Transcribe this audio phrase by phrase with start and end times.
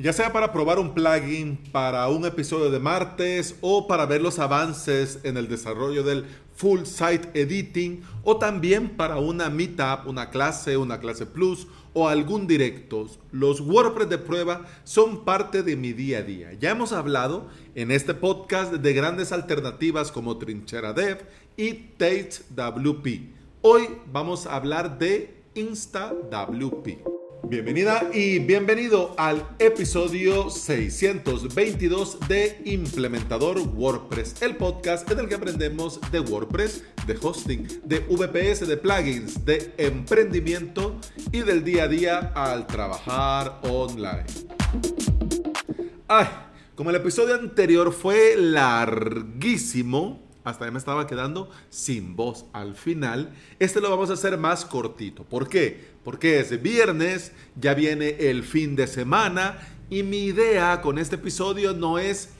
[0.00, 4.38] Ya sea para probar un plugin para un episodio de martes o para ver los
[4.38, 10.78] avances en el desarrollo del full site editing o también para una meetup, una clase,
[10.78, 13.10] una clase plus o algún directo.
[13.30, 16.52] Los WordPress de prueba son parte de mi día a día.
[16.54, 21.26] Ya hemos hablado en este podcast de grandes alternativas como Trinchera Dev
[21.58, 23.34] y Tate WP.
[23.60, 27.19] Hoy vamos a hablar de InstaWP.
[27.48, 36.00] Bienvenida y bienvenido al episodio 622 de Implementador WordPress, el podcast en el que aprendemos
[36.12, 41.00] de WordPress, de hosting, de VPS, de plugins, de emprendimiento
[41.32, 44.26] y del día a día al trabajar online.
[46.06, 46.26] Ay,
[46.74, 53.34] como el episodio anterior fue larguísimo, hasta ahí me estaba quedando sin voz al final.
[53.58, 55.24] Este lo vamos a hacer más cortito.
[55.24, 55.90] ¿Por qué?
[56.04, 59.58] Porque es viernes, ya viene el fin de semana
[59.90, 62.30] y mi idea con este episodio no es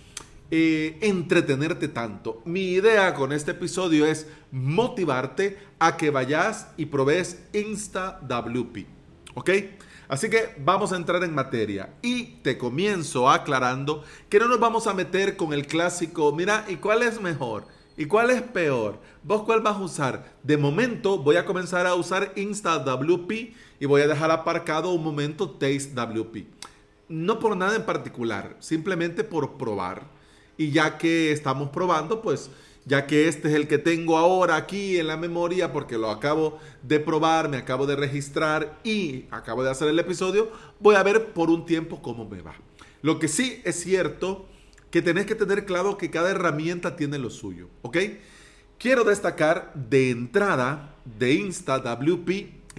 [0.51, 2.43] eh, entretenerte tanto.
[2.45, 8.87] Mi idea con este episodio es motivarte a que vayas y probes InstaWP.
[9.35, 9.51] ¿Ok?
[10.09, 14.89] Así que vamos a entrar en materia y te comienzo aclarando que no nos vamos
[14.89, 17.69] a meter con el clásico, mira, ¿y cuál es mejor?
[18.01, 18.99] ¿Y cuál es peor?
[19.23, 20.33] ¿Vos cuál vas a usar?
[20.43, 23.31] De momento voy a comenzar a usar InstaWP
[23.79, 26.47] y voy a dejar aparcado un momento TasteWP.
[27.11, 30.05] No por nada en particular, simplemente por probar.
[30.57, 32.51] Y ya que estamos probando, pues
[32.87, 36.59] ya que este es el que tengo ahora aquí en la memoria porque lo acabo
[36.83, 41.35] de probar, me acabo de registrar y acabo de hacer el episodio, voy a ver
[41.35, 42.55] por un tiempo cómo me va.
[43.03, 44.47] Lo que sí es cierto
[44.91, 47.99] que tenés que tener claro que cada herramienta tiene lo suyo, ¿ok?
[48.79, 52.29] Quiero destacar de entrada de InstaWP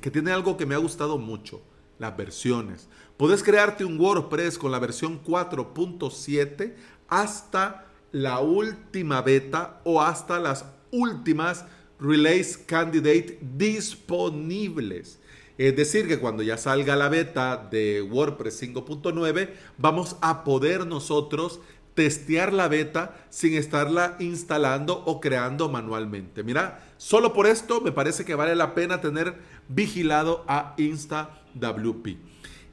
[0.01, 1.61] que tiene algo que me ha gustado mucho,
[1.99, 2.87] las versiones.
[3.17, 6.73] Puedes crearte un WordPress con la versión 4.7
[7.07, 11.65] hasta la última beta o hasta las últimas
[11.99, 15.19] Release Candidate disponibles.
[15.57, 21.59] Es decir, que cuando ya salga la beta de WordPress 5.9, vamos a poder nosotros
[21.93, 26.43] testear la beta sin estarla instalando o creando manualmente.
[26.43, 29.35] Mira, solo por esto me parece que vale la pena tener
[29.67, 32.17] vigilado a InstaWP.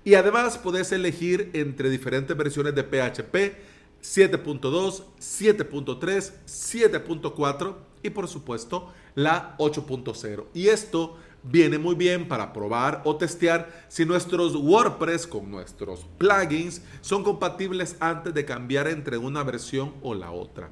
[0.05, 3.57] Y además puedes elegir entre diferentes versiones de PHP
[4.03, 10.45] 7.2, 7.3, 7.4 y por supuesto la 8.0.
[10.55, 16.83] Y esto viene muy bien para probar o testear si nuestros WordPress con nuestros plugins
[17.01, 20.71] son compatibles antes de cambiar entre una versión o la otra.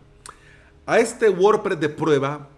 [0.87, 2.49] A este WordPress de prueba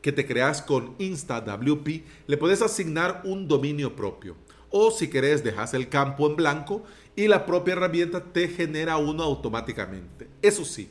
[0.00, 1.88] que te creas con InstaWP
[2.26, 4.36] le puedes asignar un dominio propio.
[4.70, 6.82] O si querés dejas el campo en blanco
[7.14, 10.28] y la propia herramienta te genera uno automáticamente.
[10.40, 10.90] Eso sí,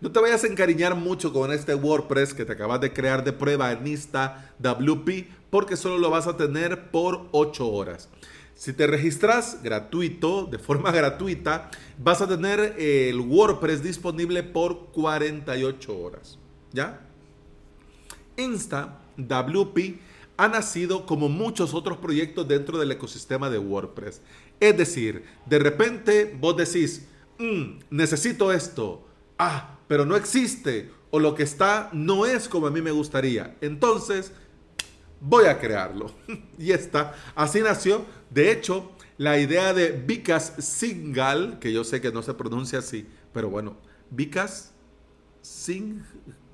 [0.00, 3.32] no te vayas a encariñar mucho con este WordPress que te acabas de crear de
[3.32, 8.08] prueba en InstaWP porque solo lo vas a tener por 8 horas.
[8.54, 15.98] Si te registras gratuito, de forma gratuita, vas a tener el WordPress disponible por 48
[15.98, 16.38] horas.
[16.72, 17.00] ¿Ya?
[18.36, 20.00] Insta WP
[20.36, 24.20] ha nacido como muchos otros proyectos dentro del ecosistema de WordPress.
[24.60, 27.06] Es decir, de repente vos decís,
[27.38, 29.04] mm, necesito esto.
[29.38, 30.90] Ah, pero no existe.
[31.10, 33.56] O lo que está no es como a mí me gustaría.
[33.60, 34.30] Entonces,
[35.20, 36.12] voy a crearlo.
[36.58, 37.14] y está.
[37.34, 38.04] Así nació.
[38.30, 43.06] De hecho, la idea de Vicas Singal, que yo sé que no se pronuncia así,
[43.32, 43.76] pero bueno,
[45.42, 46.02] Sing,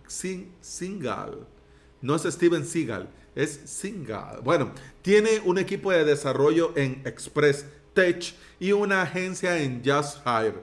[0.06, 1.46] Sing, Singal.
[2.00, 4.40] No es Steven Seagal, es Singal.
[4.42, 4.72] Bueno,
[5.02, 10.62] tiene un equipo de desarrollo en Express Tech y una agencia en Just Hire.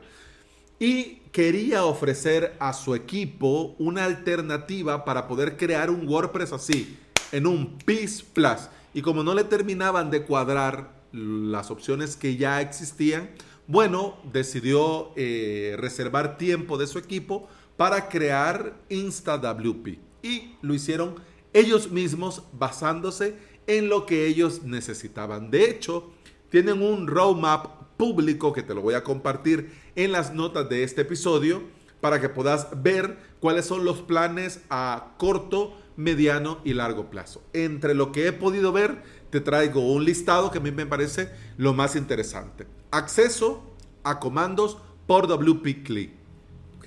[0.82, 6.98] Y quería ofrecer a su equipo una alternativa para poder crear un WordPress así,
[7.32, 8.68] en un Peace Plus.
[8.92, 13.30] Y como no le terminaban de cuadrar las opciones que ya existían,
[13.68, 17.48] bueno, decidió eh, reservar tiempo de su equipo
[17.78, 20.00] para crear InstaWP.
[20.24, 21.14] Y lo hicieron
[21.54, 23.36] ellos mismos basándose
[23.68, 25.52] en lo que ellos necesitaban.
[25.52, 26.12] De hecho,
[26.50, 31.02] tienen un roadmap público que te lo voy a compartir en las notas de este
[31.02, 31.62] episodio
[32.00, 37.44] para que puedas ver cuáles son los planes a corto, mediano y largo plazo.
[37.54, 41.30] Entre lo que he podido ver, te traigo un listado que a mí me parece
[41.58, 42.66] lo más interesante.
[42.90, 43.62] Acceso
[44.02, 46.10] a comandos por WP.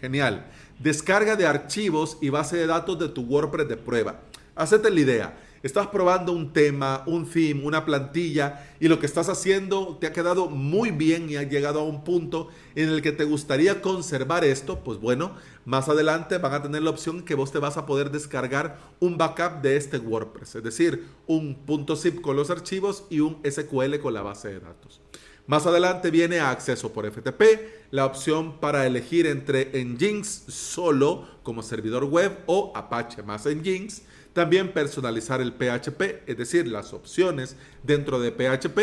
[0.01, 0.51] Genial.
[0.81, 4.23] Descarga de archivos y base de datos de tu WordPress de prueba.
[4.57, 5.39] Hacete la idea.
[5.65, 10.13] Estás probando un tema, un theme, una plantilla y lo que estás haciendo te ha
[10.13, 14.45] quedado muy bien y has llegado a un punto en el que te gustaría conservar
[14.45, 15.35] esto, pues bueno,
[15.65, 19.17] más adelante van a tener la opción que vos te vas a poder descargar un
[19.17, 21.57] backup de este WordPress, es decir, un
[21.97, 25.01] .zip con los archivos y un SQL con la base de datos.
[25.47, 27.43] Más adelante viene acceso por FTP,
[27.91, 34.03] la opción para elegir entre Nginx solo como servidor web o Apache más Nginx.
[34.35, 38.79] También personalizar el PHP, es decir, las opciones dentro de PHP.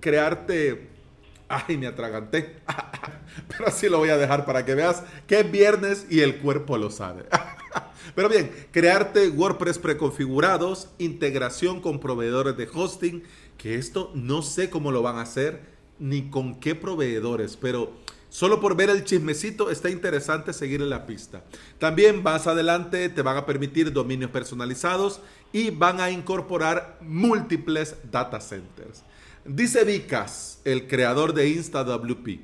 [0.00, 0.88] crearte...
[1.48, 2.56] Ay, me atraganté.
[3.48, 6.76] Pero así lo voy a dejar para que veas que es viernes y el cuerpo
[6.76, 7.26] lo sabe.
[8.16, 13.22] Pero bien, crearte WordPress preconfigurados, integración con proveedores de hosting,
[13.58, 15.60] que esto no sé cómo lo van a hacer
[15.98, 17.92] ni con qué proveedores, pero
[18.36, 21.42] solo por ver el chismecito está interesante seguir en la pista.
[21.78, 25.22] También más adelante te van a permitir dominios personalizados
[25.54, 29.04] y van a incorporar múltiples data centers.
[29.46, 32.40] Dice Vicas, el creador de InstaWP.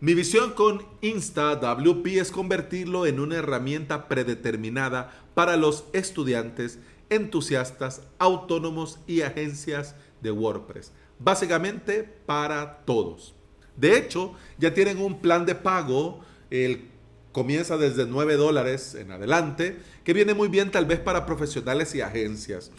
[0.00, 8.98] Mi visión con InstaWP es convertirlo en una herramienta predeterminada para los estudiantes, entusiastas, autónomos
[9.06, 10.90] y agencias de WordPress.
[11.20, 13.36] Básicamente para todos.
[13.80, 16.90] De hecho, ya tienen un plan de pago, el
[17.32, 22.00] comienza desde 9 dólares en adelante, que viene muy bien tal vez para profesionales y
[22.00, 22.70] agencias.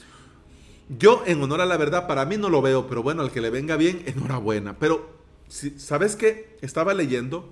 [1.00, 3.42] Yo, en honor a la verdad, para mí no lo veo, pero bueno, al que
[3.42, 4.77] le venga bien, enhorabuena.
[4.77, 5.09] Pero,
[5.48, 6.57] ¿sabes qué?
[6.62, 7.50] Estaba leyendo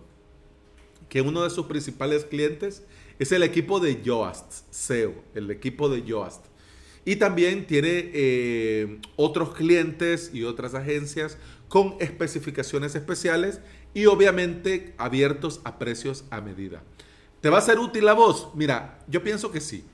[1.07, 2.83] que uno de sus principales clientes
[3.17, 6.45] es el equipo de Yoast, SEO, el equipo de Yoast.
[7.05, 11.37] Y también tiene eh, otros clientes y otras agencias
[11.67, 13.61] con especificaciones especiales
[13.93, 16.83] y obviamente abiertos a precios a medida.
[17.41, 18.49] ¿Te va a ser útil la voz?
[18.55, 19.85] Mira, yo pienso que sí.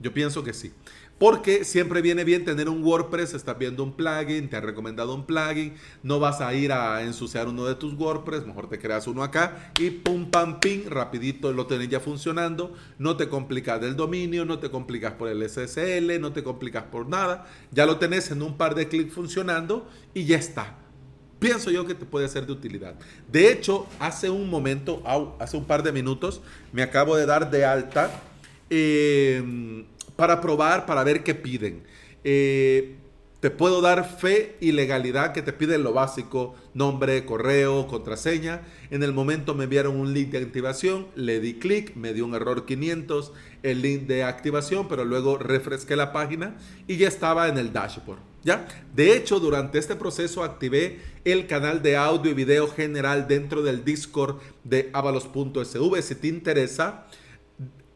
[0.00, 0.72] Yo pienso que sí.
[1.18, 5.26] Porque siempre viene bien tener un WordPress, estás viendo un plugin, te ha recomendado un
[5.26, 5.74] plugin,
[6.04, 9.72] no vas a ir a ensuciar uno de tus WordPress, mejor te creas uno acá
[9.80, 14.60] y pum, pam, ping, rapidito lo tenés ya funcionando, no te complicas del dominio, no
[14.60, 18.56] te complicas por el SSL, no te complicas por nada, ya lo tenés en un
[18.56, 20.76] par de clics funcionando y ya está.
[21.40, 22.94] Pienso yo que te puede ser de utilidad.
[23.30, 25.02] De hecho, hace un momento,
[25.38, 26.40] hace un par de minutos,
[26.72, 28.22] me acabo de dar de alta.
[28.70, 29.84] Eh,
[30.18, 31.84] para probar, para ver qué piden.
[32.24, 32.96] Eh,
[33.38, 38.62] te puedo dar fe y legalidad que te piden lo básico, nombre, correo, contraseña.
[38.90, 42.34] En el momento me enviaron un link de activación, le di clic, me dio un
[42.34, 43.32] error 500,
[43.62, 46.56] el link de activación, pero luego refresqué la página
[46.88, 48.18] y ya estaba en el dashboard.
[48.42, 48.66] ¿Ya?
[48.96, 53.84] De hecho, durante este proceso activé el canal de audio y video general dentro del
[53.84, 56.02] Discord de avalos.sv.
[56.02, 57.06] Si te interesa,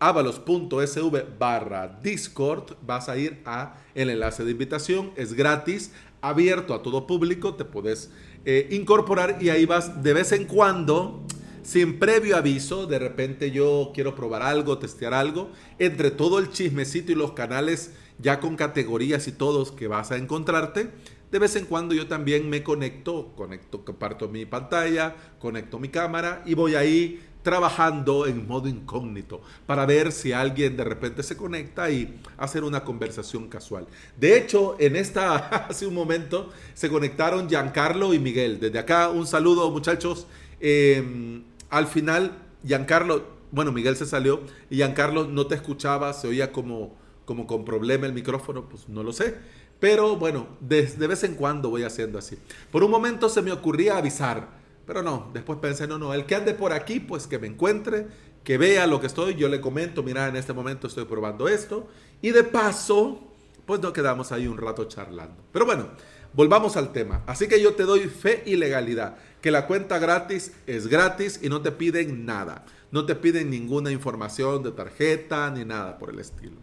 [0.02, 6.82] avalos.sv barra Discord, vas a ir a el enlace de invitación, es gratis, abierto a
[6.82, 8.10] todo público, te puedes
[8.44, 11.22] eh, incorporar y ahí vas de vez en cuando,
[11.62, 17.12] sin previo aviso, de repente yo quiero probar algo, testear algo, entre todo el chismecito
[17.12, 20.90] y los canales ya con categorías y todos que vas a encontrarte,
[21.31, 26.43] de vez en cuando yo también me conecto, conecto, comparto mi pantalla, conecto mi cámara
[26.44, 31.90] y voy ahí trabajando en modo incógnito para ver si alguien de repente se conecta
[31.90, 33.86] y hacer una conversación casual.
[34.16, 35.36] De hecho, en esta,
[35.68, 38.60] hace un momento, se conectaron Giancarlo y Miguel.
[38.60, 40.26] Desde acá, un saludo muchachos.
[40.60, 42.32] Em, al final,
[42.64, 46.94] Giancarlo, bueno, Miguel se salió y Giancarlo no te escuchaba, se oía como,
[47.25, 49.37] como con problema el micrófono, pues no lo sé.
[49.80, 52.38] Pero bueno, de, de vez en cuando voy haciendo así.
[52.70, 54.62] Por un momento se me ocurría avisar
[54.92, 58.08] pero no, después pensé, no, no, el que ande por aquí, pues que me encuentre,
[58.44, 61.88] que vea lo que estoy, yo le comento, mira, en este momento estoy probando esto,
[62.20, 63.18] y de paso,
[63.64, 65.42] pues nos quedamos ahí un rato charlando.
[65.50, 65.88] Pero bueno,
[66.34, 67.22] volvamos al tema.
[67.26, 71.49] Así que yo te doy fe y legalidad, que la cuenta gratis es gratis y
[71.49, 76.18] no te piden nada, no te piden ninguna información de tarjeta ni nada por el
[76.18, 76.56] estilo.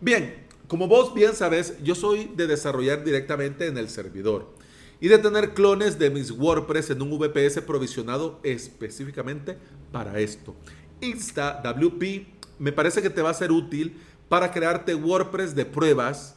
[0.00, 4.57] Bien, como vos bien sabes, yo soy de desarrollar directamente en el servidor
[5.00, 9.58] y de tener clones de mis WordPress en un VPS provisionado específicamente
[9.92, 10.54] para esto.
[11.00, 12.02] InstaWP
[12.58, 13.96] me parece que te va a ser útil
[14.28, 16.36] para crearte WordPress de pruebas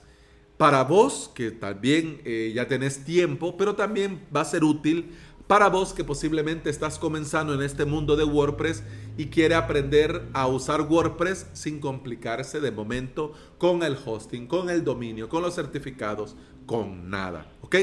[0.58, 5.12] para vos, que también eh, ya tenés tiempo, pero también va a ser útil
[5.48, 8.84] para vos que posiblemente estás comenzando en este mundo de WordPress
[9.18, 14.84] y quiere aprender a usar WordPress sin complicarse de momento con el hosting, con el
[14.84, 17.52] dominio, con los certificados, con nada.
[17.62, 17.76] ¿Ok?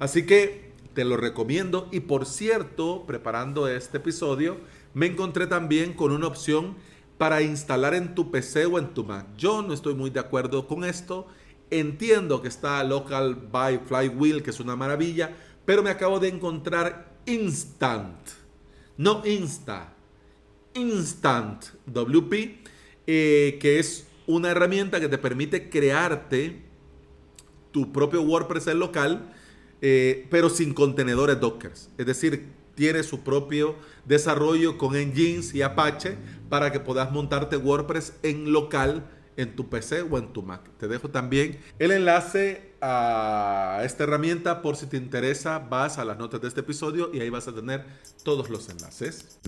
[0.00, 1.88] Así que te lo recomiendo.
[1.92, 4.58] Y por cierto, preparando este episodio,
[4.92, 6.76] me encontré también con una opción
[7.18, 9.26] para instalar en tu PC o en tu Mac.
[9.36, 11.28] Yo no estoy muy de acuerdo con esto
[11.70, 17.20] Entiendo que está Local by Flywheel, que es una maravilla, pero me acabo de encontrar
[17.26, 18.28] Instant,
[18.96, 19.94] no Insta,
[20.74, 22.64] Instant WP,
[23.06, 26.60] eh, que es una herramienta que te permite crearte
[27.70, 29.32] tu propio WordPress local,
[29.80, 31.72] eh, pero sin contenedores Docker.
[31.72, 36.16] Es decir, tiene su propio desarrollo con Engines y Apache
[36.48, 39.04] para que puedas montarte WordPress en local
[39.36, 40.62] en tu PC o en tu Mac.
[40.78, 45.58] Te dejo también el enlace a esta herramienta por si te interesa.
[45.58, 47.84] Vas a las notas de este episodio y ahí vas a tener
[48.22, 49.38] todos los enlaces.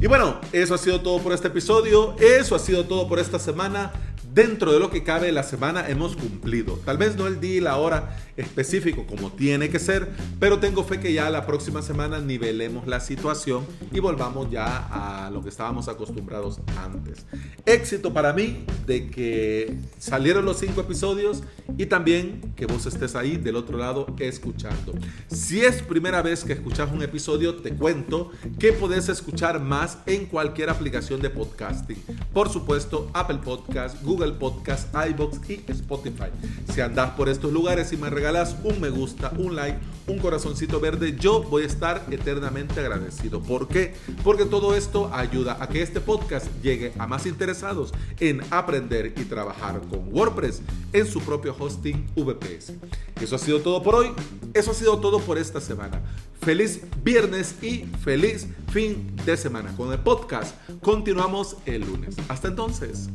[0.00, 2.16] Y bueno, eso ha sido todo por este episodio.
[2.20, 3.92] Eso ha sido todo por esta semana
[4.32, 6.78] dentro de lo que cabe la semana hemos cumplido.
[6.84, 10.08] Tal vez no el día y la hora específico como tiene que ser,
[10.38, 15.30] pero tengo fe que ya la próxima semana nivelemos la situación y volvamos ya a
[15.30, 17.26] lo que estábamos acostumbrados antes.
[17.66, 21.42] Éxito para mí de que salieron los cinco episodios
[21.76, 24.94] y también que vos estés ahí del otro lado escuchando.
[25.28, 30.26] Si es primera vez que escuchas un episodio, te cuento que podés escuchar más en
[30.26, 31.98] cualquier aplicación de podcasting.
[32.32, 36.28] Por supuesto, Apple Podcast, Google Podcast, iBox y Spotify.
[36.72, 40.80] Si andás por estos lugares y me regalas un me gusta, un like, un corazoncito
[40.80, 43.40] verde, yo voy a estar eternamente agradecido.
[43.40, 43.94] ¿Por qué?
[44.24, 49.24] Porque todo esto ayuda a que este podcast llegue a más interesados en aprender y
[49.24, 52.72] trabajar con WordPress en su propio hosting VPS.
[53.20, 54.12] Eso ha sido todo por hoy.
[54.54, 56.00] Eso ha sido todo por esta semana.
[56.40, 59.74] Feliz viernes y feliz fin de semana.
[59.76, 62.16] Con el podcast continuamos el lunes.
[62.28, 63.08] Hasta entonces.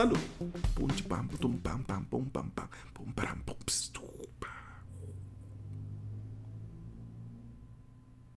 [0.00, 0.16] Salud.
[0.74, 3.36] Pum, pam, pum, pam, pam, pum, pam, pam, pum, pam,